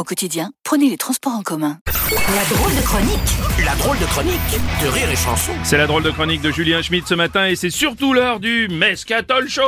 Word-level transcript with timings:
Au 0.00 0.02
quotidien, 0.02 0.50
prenez 0.64 0.88
les 0.88 0.96
transports 0.96 1.34
en 1.34 1.42
commun. 1.42 1.78
La 1.86 2.56
drôle 2.56 2.74
de 2.74 2.80
chronique 2.80 3.49
La 3.70 3.76
drôle 3.76 4.00
de 4.00 4.04
chronique 4.06 4.40
de 4.82 4.88
Rire 4.88 5.08
et 5.12 5.14
Chanson. 5.14 5.52
C'est 5.62 5.78
la 5.78 5.86
drôle 5.86 6.02
de 6.02 6.10
chronique 6.10 6.40
de 6.40 6.50
Julien 6.50 6.82
Schmidt 6.82 7.06
ce 7.06 7.14
matin 7.14 7.46
et 7.46 7.54
c'est 7.54 7.70
surtout 7.70 8.12
l'heure 8.12 8.40
du 8.40 8.66
Mescatol 8.68 9.48
Show 9.48 9.62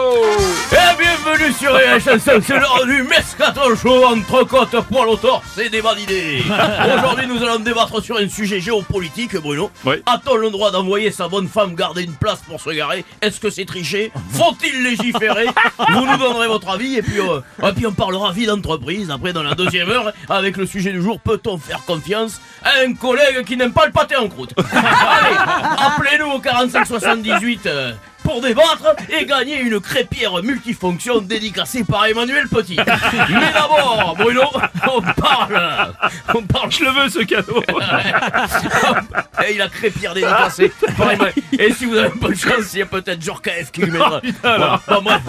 Et 0.73 1.01
bienvenue 1.01 1.53
sur 1.53 1.73
Rire 1.73 1.95
et 1.95 2.01
Chanson, 2.01 2.41
c'est 2.45 2.59
l'heure 2.59 2.85
du 2.85 3.05
Mescaton 3.05 3.77
Show 3.81 4.05
entre 4.07 4.43
côtes, 4.43 4.77
poil 4.89 5.09
au 5.09 5.15
torse 5.15 5.57
et 5.59 5.69
débat 5.69 5.95
d'idées. 5.95 6.43
Aujourd'hui, 6.99 7.29
nous 7.29 7.41
allons 7.45 7.61
débattre 7.61 8.03
sur 8.03 8.17
un 8.17 8.29
sujet 8.29 8.59
géopolitique, 8.59 9.37
Bruno. 9.37 9.71
Oui. 9.85 9.95
A-t-on 10.07 10.35
le 10.35 10.51
droit 10.51 10.73
d'envoyer 10.73 11.13
sa 11.13 11.29
bonne 11.29 11.47
femme 11.47 11.77
garder 11.77 12.03
une 12.03 12.15
place 12.15 12.41
pour 12.49 12.61
se 12.61 12.71
garer? 12.71 13.05
Est-ce 13.21 13.39
que 13.39 13.51
c'est 13.51 13.67
tricher 13.67 14.11
Faut-il 14.33 14.83
légiférer? 14.83 15.47
Vous 15.93 16.07
nous 16.07 16.17
donnerez 16.17 16.49
votre 16.49 16.71
avis 16.71 16.97
et 16.97 17.03
puis, 17.03 17.21
euh, 17.21 17.41
et 17.69 17.73
puis 17.73 17.87
on 17.87 17.93
parlera 17.93 18.33
vie 18.33 18.47
d'entreprise 18.47 19.13
après 19.13 19.33
dans 19.33 19.45
la 19.45 19.55
deuxième 19.55 19.89
heure 19.91 20.13
avec 20.29 20.57
le 20.57 20.67
sujet 20.67 20.91
du 20.91 21.01
jour. 21.01 21.21
Peut-on 21.21 21.57
faire 21.57 21.85
confiance 21.85 22.41
à 22.65 22.85
un 22.85 22.95
collègue 22.95 23.45
qui 23.45 23.57
n'aime 23.57 23.73
pas 23.73 23.87
le 23.87 23.92
pâté 23.93 24.17
en 24.17 24.29
croûte 24.29 24.55
Allez, 24.59 25.37
appelez-nous 25.79 26.33
au 26.33 26.39
45 26.39 26.87
78 26.87 27.67
euh, 27.67 27.93
pour 28.23 28.41
débattre 28.41 28.95
et 29.09 29.25
gagner 29.27 29.61
une 29.61 29.81
crêpière 29.81 30.43
multifonction 30.43 31.21
dédicacée 31.21 31.85
par 31.85 32.07
Emmanuel 32.07 32.49
Petit. 32.49 32.77
Mais 32.77 33.53
d'abord, 33.53 34.15
Bruno, 34.19 34.43
on 34.89 35.01
parle. 35.01 35.93
On 36.35 36.43
parle. 36.43 36.71
Je 36.71 36.85
le 36.85 36.91
veux 36.91 37.09
ce 37.09 37.19
cadeau 37.21 37.63
Et 39.47 39.55
il 39.55 39.63
a 39.63 39.69
crêpière 39.69 40.15
dédicacée 40.15 40.73
par 40.97 41.11
Emmanuel. 41.11 41.35
Et 41.59 41.73
si 41.73 41.87
vous 41.87 41.97
avez 41.97 42.11
pas 42.11 42.29
de 42.29 42.35
chance, 42.35 42.73
il 42.75 42.79
y 42.79 42.83
a 42.83 42.87
peut-être 42.87 43.23
Jorkaev 43.23 43.71
qui 43.71 43.83
lui 43.83 43.91
mettra. 43.91 44.21
Voilà. 44.43 44.81
Bon, 44.87 45.03
bref. 45.03 45.21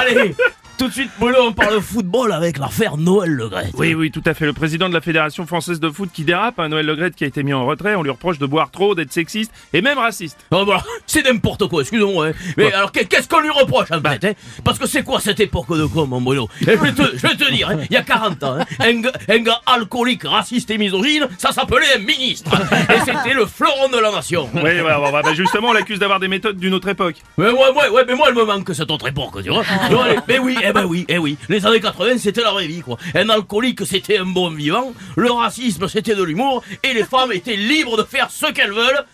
Allez, 0.00 0.34
tout 0.78 0.88
de 0.88 0.92
suite, 0.92 1.10
Bruno, 1.20 1.36
on 1.42 1.52
parle 1.52 1.80
football 1.80 2.32
avec 2.32 2.58
l'affaire 2.58 2.96
Noël 2.96 3.30
Le 3.30 3.48
Gret. 3.48 3.70
Oui, 3.74 3.94
oui, 3.94 4.10
tout 4.10 4.22
à 4.26 4.34
fait. 4.34 4.46
Le 4.46 4.52
président 4.52 4.88
de 4.88 4.94
la 4.94 5.00
Fédération 5.00 5.46
Française 5.46 5.78
de 5.78 5.88
Foot 5.90 6.10
qui 6.12 6.24
dérape, 6.24 6.58
un 6.58 6.68
Noël 6.68 6.86
Legrette 6.86 7.14
qui 7.14 7.22
a 7.24 7.26
été 7.28 7.42
mis 7.44 7.52
en 7.52 7.64
retrait, 7.66 7.94
on 7.94 8.02
lui 8.02 8.10
reproche 8.10 8.38
de 8.38 8.46
boire 8.46 8.70
trop, 8.70 8.94
d'être 8.94 9.12
sexiste 9.12 9.52
et 9.72 9.80
même 9.80 9.98
raciste. 9.98 10.38
Oh, 10.50 10.64
voilà, 10.64 10.82
c'est 11.06 11.24
n'importe 11.24 11.68
quoi, 11.68 11.82
excusez-moi. 11.82 12.28
hein. 12.28 12.32
Mais 12.56 12.72
alors, 12.72 12.90
qu'est- 12.90 13.04
qu'est-ce 13.04 13.28
qu'on 13.28 13.40
lui 13.40 13.50
reproche 13.50 13.92
en 13.92 14.00
fait 14.00 14.24
hein? 14.24 14.32
Parce 14.64 14.78
que 14.78 14.88
c'est 14.88 15.04
quoi 15.04 15.20
cette 15.20 15.38
époque 15.40 15.68
de 15.76 15.84
con, 15.86 16.06
mon 16.06 16.20
je, 16.60 16.64
vais 16.70 16.92
te, 16.92 17.02
je 17.16 17.26
vais 17.26 17.36
te 17.36 17.52
dire, 17.52 17.68
hein, 17.70 17.78
il 17.88 17.92
y 17.94 17.96
a 17.96 18.02
40 18.02 18.42
ans, 18.42 18.56
hein, 18.58 18.64
un, 18.80 19.00
gars, 19.00 19.12
un 19.28 19.38
gars 19.38 19.60
alcoolique, 19.66 20.24
raciste 20.24 20.70
et 20.70 20.78
misogyne, 20.78 21.28
ça 21.38 21.52
s'appelait 21.52 21.94
un 21.96 21.98
ministre. 21.98 22.50
Et 22.90 22.98
c'était 23.04 23.34
le 23.34 23.46
fleuron 23.46 23.88
de 23.88 23.98
la 23.98 24.10
nation. 24.10 24.48
Oui, 24.54 24.60
ouais, 24.62 24.82
bah, 24.82 25.22
justement, 25.34 25.68
on 25.68 25.72
l'accuse 25.72 25.98
d'avoir 25.98 26.18
des 26.20 26.28
méthodes 26.28 26.56
d'une 26.56 26.74
autre 26.74 26.88
époque. 26.88 27.16
Mais 27.38 27.46
ouais, 27.50 27.52
ouais, 27.52 27.88
ouais, 27.90 28.04
mais 28.08 28.14
moi, 28.14 28.26
elle 28.28 28.34
me 28.34 28.44
manque 28.44 28.74
cette 28.74 28.90
autre 28.90 29.06
époque, 29.08 29.42
tu 29.42 29.50
vois. 29.50 29.62
Tu 29.88 29.94
vois, 29.94 30.04
allez, 30.04 30.18
mais 30.28 30.38
oui, 30.38 30.56
eh 30.62 30.72
ben 30.72 30.84
oui, 30.84 31.04
eh 31.08 31.18
oui. 31.18 31.36
Les 31.48 31.66
années 31.66 31.80
80, 31.80 32.18
c'était 32.18 32.42
la 32.42 32.52
vraie 32.52 32.66
vie, 32.66 32.80
quoi. 32.80 32.96
Un 33.14 33.28
alcoolique, 33.28 33.84
c'était 33.86 34.18
un 34.18 34.26
bon 34.26 34.50
vivant. 34.50 34.92
Le 35.16 35.30
racisme, 35.30 35.88
c'était 35.88 36.14
de 36.14 36.22
l'humour. 36.22 36.62
Et 36.82 36.94
les 36.94 37.04
femmes 37.04 37.32
étaient 37.32 37.56
libres 37.56 37.96
de 37.96 38.04
faire 38.04 38.30
ce 38.30 38.46
qu'elles 38.52 38.72
veulent. 38.72 39.04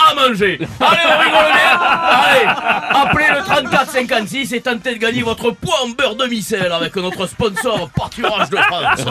À 0.00 0.14
manger. 0.14 0.58
Allez, 0.80 1.00
on 1.06 1.18
rigole 1.18 1.52
bien. 1.52 1.80
Allez, 1.80 2.46
appelez 2.94 3.26
le 3.36 3.44
3456 3.44 4.52
et 4.52 4.60
tentez 4.60 4.94
de 4.94 4.98
gagner 5.00 5.22
votre 5.22 5.50
poids 5.50 5.74
en 5.84 5.88
beurre 5.88 6.14
demi-sel 6.14 6.70
avec 6.70 6.94
notre 6.96 7.26
sponsor 7.26 7.90
Pâturage 7.90 8.48
de 8.48 8.56
France. 8.58 9.04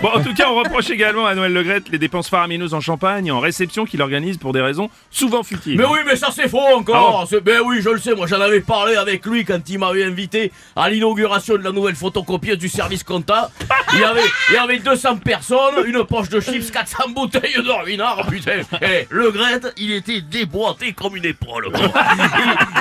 Bon, 0.00 0.08
en 0.08 0.22
tout 0.22 0.32
cas, 0.34 0.46
on 0.48 0.54
reproche 0.56 0.88
également 0.88 1.26
à 1.26 1.34
Noël 1.34 1.52
Legrette 1.52 1.90
les 1.90 1.98
dépenses 1.98 2.30
faramineuses 2.30 2.72
en 2.72 2.80
champagne 2.80 3.26
et 3.26 3.30
en 3.30 3.40
réception 3.40 3.84
qu'il 3.84 4.00
organise 4.00 4.38
pour 4.38 4.54
des 4.54 4.62
raisons 4.62 4.88
souvent 5.10 5.42
futiles. 5.42 5.76
Mais 5.76 5.84
oui, 5.84 5.98
mais 6.06 6.16
ça 6.16 6.28
c'est 6.34 6.48
faux 6.48 6.60
encore. 6.76 7.26
C'est- 7.28 7.40
Ben 7.40 7.60
oui, 7.64 7.80
je 7.82 7.90
le 7.90 7.98
sais. 7.98 8.14
Moi, 8.14 8.26
j'en 8.26 8.40
avais 8.40 8.60
parlé 8.60 8.96
avec 8.96 9.26
lui 9.26 9.44
quand 9.44 9.60
il 9.68 9.78
m'avait 9.78 10.04
invité 10.04 10.50
à 10.76 10.88
l'inauguration 10.88 11.56
de 11.58 11.62
la 11.62 11.72
nouvelle 11.72 11.94
photocopieuse 11.96 12.56
du 12.58 12.68
service 12.70 13.04
compta. 13.04 13.50
Il 13.92 14.00
y 14.00 14.04
avait, 14.04 14.22
il 14.48 14.54
y 14.54 14.58
avait 14.58 14.78
200 14.78 15.16
personnes, 15.18 15.84
une 15.86 16.04
poche 16.04 16.30
de 16.30 16.40
chips, 16.40 16.70
400 16.70 17.10
bouteilles 17.10 17.62
de 17.62 17.70
ruinard. 17.82 18.26
Putain, 18.28 18.60
Eh, 18.80 19.06
le 19.10 19.30
Grette, 19.30 19.74
il 19.76 19.92
était 19.92 20.21
déboîté 20.22 20.92
comme 20.92 21.16
une. 21.16 21.22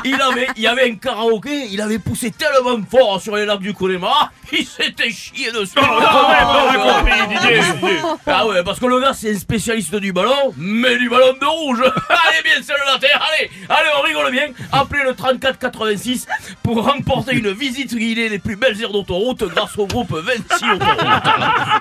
Il, 0.04 0.12
il 0.12 0.22
avait, 0.22 0.48
il 0.56 0.64
y 0.64 0.68
avait 0.68 0.90
un 0.90 0.96
karaoké. 0.96 1.68
Il 1.72 1.82
avait 1.82 2.00
poussé 2.00 2.32
tellement 2.32 2.82
fort 2.90 3.22
sur 3.22 3.36
les 3.36 3.46
lacs 3.46 3.60
du 3.60 3.74
Connemara, 3.74 4.32
il 4.52 4.66
s'était 4.66 5.10
chié 5.12 5.52
dessus. 5.52 5.74
Oh, 5.78 5.82
quand 5.82 6.30
même, 6.30 6.48
on 6.48 6.70
a 6.70 6.94
compris, 6.94 7.28
Didier, 7.30 7.60
Didier. 7.60 8.00
Ah 8.28 8.48
ouais, 8.48 8.64
parce 8.64 8.80
que 8.80 8.86
le 8.86 9.00
gars 9.00 9.14
c'est 9.14 9.32
un 9.34 9.40
spécialiste 9.40 9.96
du 9.96 10.14
ballon, 10.14 10.54
mais 10.58 10.98
du 10.98 11.10
ballon 11.10 11.34
de 11.40 11.46
rouge. 11.46 11.80
allez 12.10 12.44
bien, 12.44 12.54
c'est 12.62 12.74
le 12.74 13.00
terre, 13.00 13.22
allez, 13.22 13.50
allez, 13.70 13.90
on 13.98 14.02
rigole 14.02 14.32
bien. 14.32 14.48
Appelez 14.72 15.04
le 15.04 15.16
3486 15.16 16.28
pour 16.64 16.84
remporter 16.84 17.36
une 17.36 17.52
visite 17.52 17.96
guidée 17.96 18.30
des 18.30 18.40
plus 18.40 18.56
belles 18.56 18.80
aires 18.82 18.92
d'autoroute 18.92 19.44
grâce 19.50 19.78
au 19.78 19.88
groupe 19.88 20.14
26 20.14 20.66
autoroutes. 20.76 20.82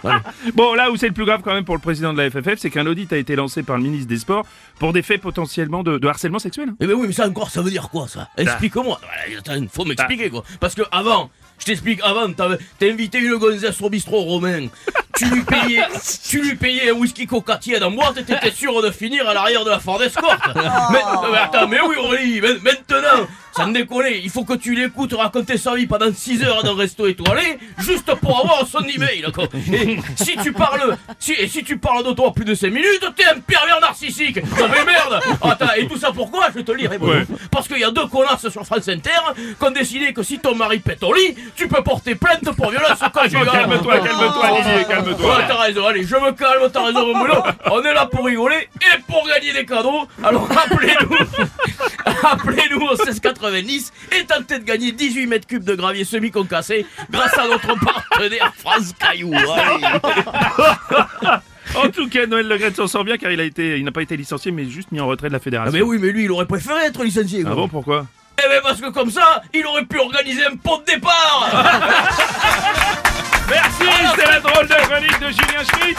Bon, 0.54 0.74
là 0.74 0.90
où 0.90 0.96
c'est 0.96 1.08
le 1.08 1.14
plus 1.14 1.24
grave 1.24 1.40
quand 1.44 1.52
même 1.52 1.64
pour 1.64 1.74
le 1.74 1.80
président 1.80 2.12
de 2.12 2.18
la 2.20 2.30
FFF, 2.30 2.58
c'est 2.58 2.70
qu'un 2.70 2.86
audit 2.86 3.12
a 3.12 3.16
été 3.16 3.36
lancé 3.36 3.62
par 3.62 3.76
le 3.76 3.82
ministre 3.82 4.08
des 4.08 4.18
Sports 4.18 4.46
pour 4.78 4.92
des 4.92 5.02
faits 5.02 5.20
potentiellement 5.20 5.82
de, 5.82 5.98
de 5.98 6.08
harcèlement 6.08 6.38
sexuel. 6.38 6.70
Eh 6.80 6.86
ben 6.86 6.94
oui, 6.94 7.06
mais 7.06 7.12
ça 7.12 7.26
encore, 7.28 7.50
ça 7.50 7.62
veut 7.62 7.70
dire 7.70 7.88
quoi 7.90 8.08
ça? 8.08 8.28
Explique-moi. 8.36 9.00
Voilà, 9.00 9.38
attends, 9.38 9.66
faut 9.72 9.84
m'expliquer 9.84 10.30
quoi. 10.30 10.42
Parce 10.58 10.74
que 10.74 10.82
avant, 10.90 11.30
je 11.60 11.66
t'explique, 11.66 12.00
avant, 12.02 12.32
t'as 12.32 12.56
invité 12.82 13.18
une 13.18 13.36
gonzesse 13.36 13.80
au 13.80 13.90
bistrot 13.90 14.22
romain. 14.22 14.68
Tu 15.16 15.26
lui 15.26 15.42
payais, 15.42 15.82
tu 16.28 16.42
lui 16.42 16.56
payais 16.56 16.90
un 16.90 16.94
whisky 16.94 17.26
coca 17.26 17.58
tiède 17.58 17.82
en 17.82 17.90
boîte 17.90 18.16
et 18.16 18.24
t'étais 18.24 18.50
sûr 18.50 18.82
de 18.82 18.90
finir 18.90 19.28
à 19.28 19.34
l'arrière 19.34 19.64
de 19.64 19.70
la 19.70 19.78
Ford 19.78 20.02
Escort. 20.02 20.36
Mais, 20.54 21.00
mais 21.30 21.38
attends, 21.38 21.68
mais 21.68 21.80
oui 21.80 21.96
Aurélie, 21.98 22.40
maintenant, 22.40 23.26
sans 23.56 23.68
déconner, 23.68 24.20
il 24.22 24.30
faut 24.30 24.44
que 24.44 24.54
tu 24.54 24.74
l'écoutes 24.74 25.12
raconter 25.14 25.56
sa 25.58 25.74
vie 25.74 25.86
pendant 25.86 26.12
6 26.12 26.42
heures 26.44 26.62
dans 26.62 26.72
un 26.74 26.76
resto 26.78 27.06
étoilé, 27.06 27.58
juste 27.78 28.14
pour 28.16 28.40
avoir 28.40 28.66
son 28.66 28.80
email. 28.84 29.24
quoi. 29.34 29.44
Et 29.72 29.98
si 30.16 30.36
tu 30.42 30.52
parles, 30.52 30.96
si, 31.18 31.32
et 31.32 31.48
si 31.48 31.62
tu 31.64 31.76
parles 31.78 32.04
de 32.04 32.12
toi 32.12 32.32
plus 32.32 32.44
de 32.44 32.54
5 32.54 32.68
minutes, 32.68 33.04
t'es 33.16 33.24
un 33.24 33.40
pervers 33.40 33.80
narcissique. 33.80 34.36
Non 34.58 34.68
mais 34.68 34.84
merde 34.84 35.20
Attends, 35.42 35.72
et 35.76 35.86
tout 35.86 35.96
ça 35.96 36.12
pourquoi 36.12 36.46
Je 36.50 36.54
vais 36.58 36.64
te 36.64 36.72
lire. 36.72 36.90
Ouais. 37.00 37.24
Parce 37.50 37.66
qu'il 37.68 37.78
y 37.78 37.84
a 37.84 37.90
deux 37.90 38.06
connasses 38.06 38.48
sur 38.48 38.64
France 38.64 38.88
Inter 38.88 39.10
qui 39.58 39.64
ont 39.64 39.70
décidé 39.70 40.12
que 40.12 40.22
si 40.22 40.38
ton 40.38 40.54
mari 40.54 40.78
pète 40.78 41.02
au 41.02 41.12
lit, 41.12 41.34
tu 41.56 41.66
peux 41.68 41.82
porter 41.82 42.14
plainte 42.14 42.44
pour 42.56 42.70
violence 42.70 42.98
conjugale. 43.12 43.50
calme-toi, 43.50 43.98
calme-toi, 44.00 44.46
Didier, 44.62 44.84
calme-toi. 44.88 45.36
Ouais, 45.36 45.44
t'as 45.48 45.56
raison, 45.62 45.86
allez, 45.86 46.04
je 46.04 46.16
me 46.16 46.32
calme, 46.32 46.68
t'as 46.72 46.84
raison, 46.84 47.06
mon 47.06 47.18
boulot. 47.18 47.42
On 47.70 47.82
est 47.82 47.94
là 47.94 48.06
pour 48.06 48.24
rigoler 48.26 48.68
et 48.80 49.00
pour 49.08 49.26
gagner 49.26 49.52
des 49.52 49.64
cadeaux. 49.64 50.06
Alors 50.22 50.46
appelez-nous, 50.50 51.16
appelez-nous 52.24 52.80
au 52.86 52.90
1690 52.96 53.92
et 54.18 54.24
tentez 54.24 54.58
de 54.58 54.64
gagner 54.64 54.92
18 54.92 55.26
mètres 55.26 55.46
cubes 55.46 55.64
de 55.64 55.74
gravier 55.74 56.04
semi-concassé 56.04 56.86
grâce 57.10 57.36
à 57.38 57.46
notre 57.48 57.78
partenaire 57.78 58.52
France 58.56 58.92
Caillou. 58.98 59.32
Allez. 59.56 59.86
En 61.76 61.88
tout 61.88 62.08
cas, 62.08 62.26
Noël 62.26 62.48
Legrette 62.48 62.74
s'en 62.74 62.88
sort 62.88 63.04
bien 63.04 63.16
car 63.16 63.30
il 63.30 63.38
a 63.40 63.44
été, 63.44 63.78
il 63.78 63.84
n'a 63.84 63.92
pas 63.92 64.02
été 64.02 64.16
licencié 64.16 64.50
mais 64.50 64.64
juste 64.68 64.90
mis 64.90 64.98
en 64.98 65.06
retrait 65.06 65.28
de 65.28 65.32
la 65.34 65.38
Ah 65.38 65.40
fédération. 65.40 65.72
mais 65.72 65.82
oui, 65.82 65.98
mais 66.00 66.08
lui, 66.10 66.24
il 66.24 66.30
aurait 66.32 66.46
préféré 66.46 66.86
être 66.86 67.04
licencié. 67.04 67.42
Ah 67.42 67.46
quoi. 67.46 67.54
bon, 67.54 67.68
pourquoi? 67.68 68.06
Eh 68.44 68.48
ben 68.48 68.60
parce 68.60 68.80
que 68.80 68.88
comme 68.90 69.10
ça, 69.10 69.40
il 69.54 69.64
aurait 69.66 69.84
pu 69.84 69.98
organiser 70.00 70.44
un 70.46 70.56
pot 70.56 70.78
de 70.80 70.94
départ. 70.94 71.48
Merci, 73.48 73.84
c'est 74.16 74.26
la 74.26 74.40
drôle 74.40 74.66
de 74.66 74.74
chronique 74.74 75.20
de 75.20 75.26
Julien 75.28 75.62
Schmitt 75.62 75.98